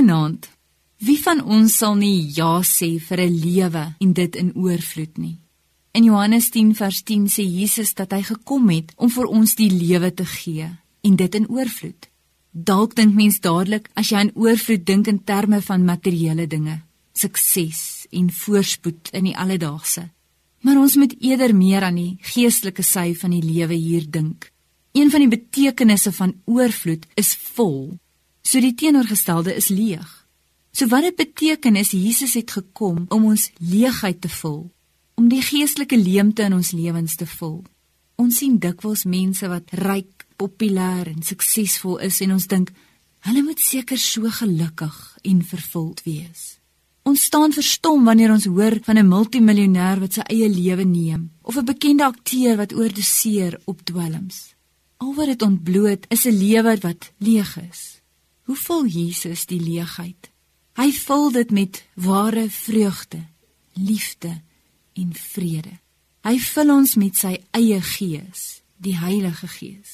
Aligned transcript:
Goeienaand. 0.00 0.46
Wie 1.04 1.18
van 1.20 1.42
ons 1.44 1.74
sal 1.76 1.98
nie 2.00 2.30
ja 2.32 2.62
sê 2.64 2.96
vir 2.98 3.20
'n 3.20 3.34
lewe 3.44 3.84
en 4.00 4.12
dit 4.12 4.36
in 4.36 4.50
oorvloed 4.56 5.18
nie? 5.18 5.36
In 5.92 6.04
Johannes 6.04 6.48
10 6.50 6.74
vers 6.74 7.02
10 7.02 7.26
sê 7.28 7.44
Jesus 7.44 7.92
dat 7.94 8.12
hy 8.12 8.22
gekom 8.22 8.70
het 8.70 8.94
om 8.96 9.10
vir 9.10 9.26
ons 9.26 9.54
die 9.54 9.68
lewe 9.68 10.10
te 10.14 10.24
gee 10.24 10.70
en 11.02 11.16
dit 11.16 11.34
in 11.34 11.48
oorvloed. 11.48 12.08
Dalk 12.50 12.94
dink 12.94 13.14
mens 13.14 13.40
dadelik 13.40 13.90
as 13.94 14.08
jy 14.08 14.16
aan 14.16 14.32
oorvloed 14.34 14.86
dink 14.86 15.06
in 15.06 15.24
terme 15.24 15.60
van 15.60 15.84
materiële 15.84 16.46
dinge, 16.46 16.80
sukses 17.12 18.06
en 18.10 18.30
voorspoed 18.30 19.10
in 19.12 19.24
die 19.24 19.36
alledaagse. 19.36 20.08
Maar 20.60 20.78
ons 20.78 20.96
moet 20.96 21.14
eerder 21.20 21.54
meer 21.54 21.82
aan 21.82 21.96
die 21.96 22.18
geestelike 22.20 22.82
sy 22.82 23.14
van 23.14 23.30
die 23.30 23.44
lewe 23.52 23.74
hier 23.74 24.10
dink. 24.10 24.50
Een 24.92 25.10
van 25.10 25.20
die 25.20 25.36
betekenisse 25.38 26.12
van 26.12 26.40
oorvloed 26.46 27.06
is 27.16 27.34
vol. 27.34 27.98
So 28.50 28.58
die 28.58 28.74
teenoorgestelde 28.74 29.52
is 29.54 29.68
leeg. 29.70 30.08
So 30.74 30.90
wat 30.90 31.04
dit 31.06 31.14
beteken 31.14 31.76
is 31.78 31.92
Jesus 31.94 32.32
het 32.34 32.50
gekom 32.50 33.04
om 33.14 33.28
ons 33.30 33.44
leegheid 33.58 34.18
te 34.20 34.30
vul, 34.40 34.64
om 35.14 35.28
die 35.30 35.42
geestelike 35.42 35.98
leemte 35.98 36.42
in 36.48 36.56
ons 36.56 36.72
lewens 36.74 37.14
te 37.14 37.28
vul. 37.30 37.60
Ons 38.18 38.40
sien 38.42 38.56
dikwels 38.58 39.04
mense 39.06 39.46
wat 39.52 39.70
ryk, 39.78 40.26
populêr 40.34 41.12
en 41.12 41.22
suksesvol 41.22 42.00
is 42.08 42.18
en 42.26 42.34
ons 42.34 42.48
dink 42.50 42.72
hulle 43.28 43.44
moet 43.46 43.62
seker 43.62 44.00
so 44.02 44.26
gelukkig 44.40 44.98
en 45.30 45.46
vervuld 45.52 46.02
wees. 46.08 46.42
Ons 47.06 47.28
staan 47.30 47.54
verstom 47.54 48.02
wanneer 48.08 48.34
ons 48.34 48.50
hoor 48.50 48.80
van 48.82 48.98
'n 48.98 49.12
multimiljonêer 49.14 50.00
wat 50.00 50.12
sy 50.18 50.26
eie 50.26 50.48
lewe 50.48 50.84
neem 50.84 51.30
of 51.42 51.56
'n 51.56 51.70
bekende 51.70 52.04
akteur 52.04 52.56
wat 52.56 52.74
oordoseer 52.74 53.60
op 53.64 53.84
dwelms. 53.84 54.54
Al 54.96 55.14
wat 55.14 55.26
dit 55.26 55.42
ontbloot 55.42 56.06
is 56.08 56.26
'n 56.26 56.34
lewe 56.34 56.78
wat 56.80 57.12
leeg 57.18 57.56
is. 57.70 57.99
Hoe 58.50 58.58
vul 58.58 58.86
Jesus 58.90 59.44
die 59.46 59.60
leegheid? 59.62 60.26
Hy 60.74 60.88
vul 60.90 61.28
dit 61.30 61.50
met 61.54 61.76
ware 61.94 62.48
vreugde, 62.50 63.20
liefde 63.78 64.32
en 64.98 65.12
vrede. 65.14 65.76
Hy 66.26 66.34
vul 66.42 66.72
ons 66.74 66.96
met 66.98 67.14
sy 67.14 67.36
eie 67.54 67.78
gees, 67.78 68.40
die 68.82 68.96
Heilige 68.98 69.46
Gees. 69.46 69.92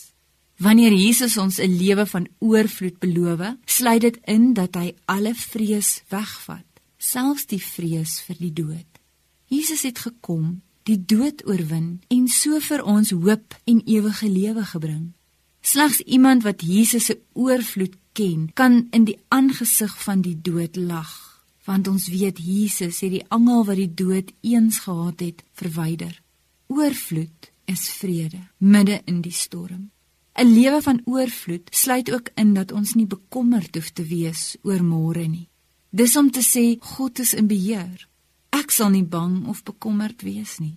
Wanneer 0.57 0.97
Jesus 0.97 1.37
ons 1.37 1.61
'n 1.61 1.77
lewe 1.77 2.07
van 2.07 2.29
oorvloed 2.39 2.99
beloof, 2.99 3.61
sluit 3.67 4.01
dit 4.01 4.17
in 4.25 4.55
dat 4.55 4.75
hy 4.75 4.95
alle 5.05 5.34
vrees 5.34 6.01
wegvat 6.09 6.65
selfs 6.97 7.45
die 7.47 7.61
vrees 7.61 8.21
vir 8.21 8.37
die 8.39 8.53
dood. 8.53 8.91
Jesus 9.53 9.83
het 9.83 9.99
gekom, 9.99 10.62
die 10.83 11.05
dood 11.05 11.45
oorwin 11.45 12.01
en 12.09 12.27
so 12.29 12.59
vir 12.61 12.83
ons 12.83 13.11
hoop 13.11 13.55
en 13.67 13.83
ewige 13.84 14.29
lewe 14.29 14.65
gebring. 14.65 15.12
Slegs 15.61 16.01
iemand 16.01 16.43
wat 16.43 16.62
Jesus 16.62 17.05
se 17.05 17.21
oorvloed 17.34 17.97
ken, 18.17 18.50
kan 18.55 18.86
in 18.97 19.05
die 19.05 19.19
aangesig 19.28 19.92
van 20.05 20.22
die 20.25 20.36
dood 20.41 20.77
lag, 20.77 21.12
want 21.69 21.89
ons 21.91 22.09
weet 22.09 22.39
Jesus 22.41 23.03
het 23.05 23.12
die 23.12 23.27
angel 23.34 23.67
wat 23.69 23.81
die 23.81 23.92
dood 23.92 24.33
eens 24.41 24.81
gehaat 24.86 25.20
het, 25.20 25.42
verwyder. 25.59 26.14
Oorvloed 26.72 27.50
is 27.67 27.89
vrede 27.98 28.41
midde 28.59 29.03
in 29.05 29.20
die 29.20 29.34
storm. 29.34 29.91
'n 30.37 30.53
Lewe 30.53 30.83
van 30.83 31.00
oorvloed 31.05 31.69
sluit 31.70 32.12
ook 32.12 32.28
in 32.34 32.55
dat 32.55 32.72
ons 32.72 32.94
nie 32.94 33.06
bekommerd 33.06 33.75
hoef 33.75 33.91
te 33.91 34.05
wees 34.05 34.56
oor 34.62 34.83
môre 34.83 35.27
nie. 35.28 35.48
Dis 35.91 36.17
om 36.17 36.31
te 36.31 36.42
sê 36.44 36.77
God 36.81 37.19
is 37.19 37.33
in 37.34 37.47
beheer. 37.47 38.09
Ek 38.50 38.70
sal 38.70 38.91
nie 38.91 39.05
bang 39.05 39.47
of 39.47 39.62
bekommerd 39.62 40.22
wees 40.22 40.59
nie. 40.59 40.77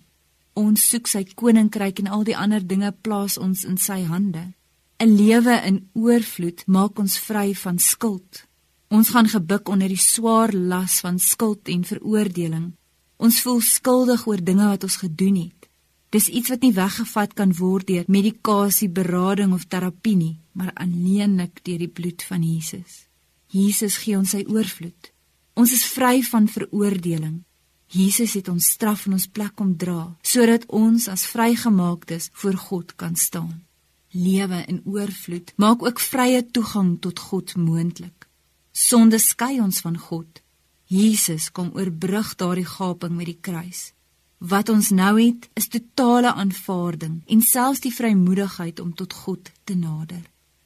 Ons 0.52 0.88
soek 0.88 1.06
sy 1.06 1.24
koninkryk 1.34 1.98
en 1.98 2.06
al 2.06 2.24
die 2.24 2.36
ander 2.36 2.66
dinge 2.66 2.92
plaas 2.92 3.38
ons 3.38 3.64
in 3.64 3.76
sy 3.76 4.02
hande. 4.04 4.52
'n 5.00 5.16
Lewe 5.16 5.56
in 5.64 5.88
oorvloed 5.92 6.66
maak 6.66 6.98
ons 6.98 7.18
vry 7.18 7.54
van 7.54 7.78
skuld. 7.78 8.44
Ons 8.88 9.08
gaan 9.08 9.28
gebuk 9.28 9.68
onder 9.68 9.88
die 9.88 9.96
swaar 10.12 10.52
las 10.52 11.00
van 11.00 11.18
skuld 11.18 11.68
en 11.68 11.84
veroordeling. 11.84 12.72
Ons 13.16 13.40
voel 13.40 13.60
skuldig 13.60 14.26
oor 14.26 14.42
dinge 14.44 14.66
wat 14.66 14.82
ons 14.82 14.96
gedoen 14.96 15.36
het. 15.36 15.68
Dis 16.10 16.28
iets 16.28 16.48
wat 16.48 16.60
nie 16.60 16.72
weggevat 16.72 17.32
kan 17.32 17.54
word 17.56 17.86
deur 17.86 18.04
medikasie, 18.08 18.88
berading 18.88 19.54
of 19.54 19.64
terapie 19.64 20.16
nie, 20.16 20.40
maar 20.52 20.74
alleenlik 20.74 21.64
deur 21.64 21.78
die 21.78 21.88
bloed 21.88 22.22
van 22.22 22.42
Jesus. 22.42 23.06
Jesus 23.46 23.96
gee 23.96 24.18
ons 24.18 24.34
sy 24.36 24.44
oorvloed. 24.48 25.12
Ons 25.54 25.72
is 25.72 25.86
vry 25.86 26.20
van 26.28 26.48
veroordeling. 26.48 27.40
Jesus 27.88 28.36
het 28.36 28.48
ons 28.48 28.68
straf 28.76 29.06
in 29.06 29.16
ons 29.16 29.26
plek 29.26 29.56
kom 29.56 29.72
dra 29.76 30.16
sodat 30.22 30.68
ons 30.68 31.08
as 31.08 31.26
vrygemaaktes 31.26 32.28
voor 32.32 32.60
God 32.68 32.94
kan 33.00 33.16
staan. 33.16 33.69
Lewe 34.10 34.64
in 34.66 34.82
oorvloed 34.84 35.52
maak 35.56 35.82
ook 35.82 36.00
vrye 36.00 36.42
toegang 36.50 36.98
tot 37.00 37.18
God 37.18 37.56
moontlik. 37.56 38.26
Sonde 38.72 39.18
skei 39.18 39.60
ons 39.60 39.80
van 39.80 39.98
God. 39.98 40.42
Jesus 40.90 41.50
kom 41.52 41.70
oorbrug 41.74 42.34
daardie 42.34 42.66
gaping 42.66 43.14
met 43.14 43.26
die 43.30 43.38
kruis. 43.40 43.92
Wat 44.38 44.68
ons 44.68 44.88
nou 44.90 45.14
het, 45.20 45.48
is 45.54 45.68
totale 45.68 46.32
aanvaarding 46.32 47.20
en 47.26 47.42
selfs 47.44 47.82
die 47.84 47.94
vrymoedigheid 47.94 48.80
om 48.80 48.94
tot 48.94 49.12
God 49.12 49.50
te 49.64 49.76
nader. 49.76 50.22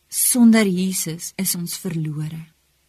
Sonder 0.08 0.66
Jesus 0.66 1.32
is 1.36 1.54
ons 1.58 1.76
verlore. 1.82 2.46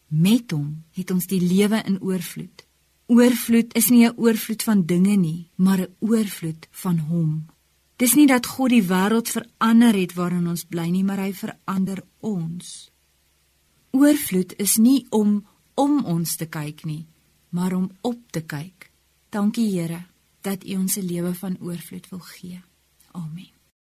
Met 0.08 0.54
hom 0.54 0.84
het 0.94 1.10
ons 1.10 1.26
die 1.26 1.42
lewe 1.42 1.82
in 1.84 1.98
oorvloed. 2.00 2.62
Oorvloed 3.10 3.74
is 3.74 3.90
nie 3.90 4.06
'n 4.06 4.14
oorvloed 4.16 4.62
van 4.62 4.86
dinge 4.86 5.16
nie, 5.16 5.50
maar 5.56 5.80
'n 5.80 5.94
oorvloed 5.98 6.68
van 6.70 6.98
hom. 6.98 7.46
Dis 7.96 8.12
nie 8.14 8.26
dat 8.28 8.46
God 8.46 8.74
die 8.74 8.84
wêreld 8.84 9.30
verander 9.32 9.96
het 9.96 10.12
waarin 10.14 10.48
ons 10.52 10.66
bly 10.68 10.88
nie, 10.92 11.04
maar 11.04 11.22
hy 11.24 11.32
verander 11.32 12.02
ons. 12.20 12.90
Oorvloed 13.96 14.52
is 14.60 14.76
nie 14.76 15.06
om 15.10 15.40
om 15.76 16.04
ons 16.08 16.36
te 16.40 16.46
kyk 16.48 16.84
nie, 16.88 17.04
maar 17.52 17.74
om 17.76 17.90
op 18.00 18.20
te 18.32 18.40
kyk. 18.40 18.90
Dankie 19.28 19.68
Here 19.72 20.06
dat 20.40 20.64
U 20.64 20.76
ons 20.76 20.96
'n 20.96 21.06
lewe 21.06 21.34
van 21.34 21.56
oorvloed 21.60 22.08
wil 22.08 22.20
gee. 22.20 22.62
Amen. 23.12 23.55